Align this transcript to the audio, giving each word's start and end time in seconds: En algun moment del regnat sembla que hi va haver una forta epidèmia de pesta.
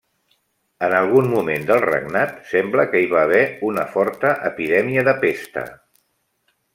En 0.85 0.93
algun 0.99 1.27
moment 1.33 1.67
del 1.67 1.83
regnat 1.83 2.33
sembla 2.55 2.87
que 2.95 3.03
hi 3.03 3.11
va 3.13 3.21
haver 3.29 3.43
una 3.71 3.87
forta 3.97 4.33
epidèmia 4.53 5.05
de 5.13 5.19
pesta. 5.27 5.69